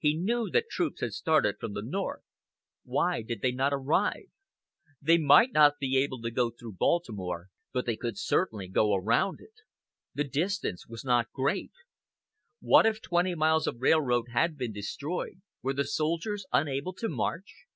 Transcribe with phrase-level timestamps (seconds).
[0.00, 2.24] He knew that troops had started from the North.
[2.82, 4.24] Why did they not arrive?
[5.00, 9.38] They might not be able to go through Baltimore, but they could certainly go around
[9.40, 9.60] it.
[10.14, 11.70] The distance was not great.
[12.58, 17.66] What if twenty miles of railroad had been destroyed, were the soldiers unable to march?